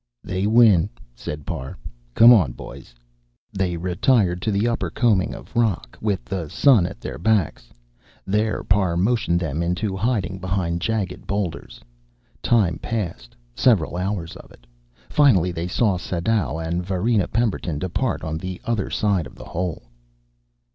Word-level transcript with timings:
"They 0.23 0.47
win," 0.47 0.89
said 1.15 1.45
Parr. 1.45 1.77
"Come 2.15 2.33
on, 2.33 2.53
boys." 2.53 2.95
They 3.53 3.77
retired 3.77 4.41
to 4.41 4.51
the 4.51 4.67
upper 4.67 4.89
combing 4.89 5.35
of 5.35 5.55
rock, 5.55 5.95
with 6.01 6.25
the 6.25 6.49
sun 6.49 6.87
at 6.87 6.99
their 6.99 7.19
backs. 7.19 7.69
There 8.25 8.63
Parr 8.63 8.97
motioned 8.97 9.39
them 9.39 9.61
into 9.61 9.95
hiding 9.95 10.39
behind 10.39 10.81
jagged 10.81 11.27
boulders. 11.27 11.81
Time 12.41 12.79
passed, 12.79 13.35
several 13.53 13.95
hours 13.95 14.35
of 14.37 14.51
it. 14.51 14.65
Finally 15.07 15.51
they 15.51 15.67
saw 15.67 15.97
Sadau 15.99 16.57
and 16.57 16.83
Varina 16.83 17.27
Pemberton 17.27 17.77
depart 17.77 18.23
on 18.23 18.39
the 18.39 18.59
other 18.65 18.89
side 18.89 19.27
of 19.27 19.35
the 19.35 19.45
hole. 19.45 19.83